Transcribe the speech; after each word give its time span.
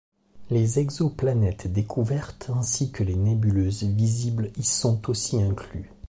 Les 0.49 0.79
exoplanètes 0.79 1.71
découvertes 1.71 2.49
ainsi 2.49 2.91
que 2.91 3.03
les 3.03 3.13
nébuleuses 3.15 3.83
visibles 3.83 4.49
y 4.57 4.63
sont 4.63 5.11
aussi 5.11 5.39
inclus. 5.39 5.91